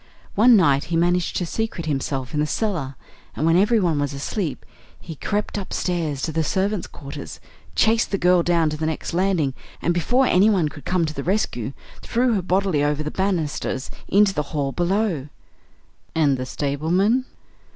One 0.33 0.55
night 0.55 0.85
he 0.85 0.95
managed 0.97 1.35
to 1.35 1.45
secrete 1.45 1.85
himself 1.85 2.33
in 2.33 2.39
the 2.39 2.47
cellar, 2.47 2.95
and 3.35 3.45
when 3.45 3.55
everyone 3.55 3.99
was 3.99 4.13
asleep, 4.15 4.65
he 4.99 5.13
crept 5.13 5.59
upstairs 5.59 6.23
to 6.23 6.31
the 6.31 6.43
servants' 6.43 6.87
quarters, 6.87 7.39
chased 7.75 8.09
the 8.09 8.17
girl 8.17 8.41
down 8.41 8.71
to 8.71 8.77
the 8.77 8.87
next 8.87 9.13
landing, 9.13 9.53
and 9.79 9.93
before 9.93 10.25
anyone 10.25 10.69
could 10.69 10.85
come 10.85 11.05
to 11.05 11.13
the 11.13 11.23
rescue 11.23 11.73
threw 12.01 12.33
her 12.33 12.41
bodily 12.41 12.83
over 12.83 13.03
the 13.03 13.11
banisters 13.11 13.91
into 14.07 14.33
the 14.33 14.41
hall 14.57 14.71
below." 14.71 15.27
"And 16.15 16.35
the 16.35 16.47
stableman 16.47 17.25